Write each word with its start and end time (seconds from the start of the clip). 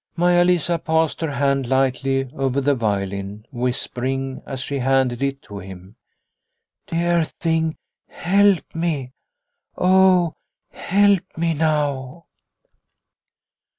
Maia 0.17 0.43
Lisa 0.43 0.79
passed 0.79 1.21
her 1.21 1.29
hand 1.33 1.69
lightly 1.69 2.27
over 2.33 2.59
the 2.59 2.73
violin, 2.73 3.45
whispering, 3.51 4.41
as 4.47 4.59
she 4.59 4.79
handed 4.79 5.21
it 5.21 5.43
to 5.43 5.59
him:" 5.59 5.95
Dear 6.87 7.23
thing, 7.23 7.77
help 8.07 8.63
me, 8.73 9.11
oh 9.77 10.33
help 10.71 11.21
me 11.37 11.53
now 11.53 12.25